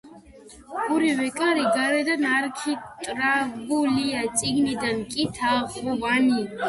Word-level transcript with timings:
ორივე 0.93 1.27
კარი 1.35 1.65
გარედან 1.75 2.25
არქიტრავულია, 2.29 4.25
შიგნიდან 4.41 5.05
კი 5.13 5.27
თაღოვანი. 5.37 6.41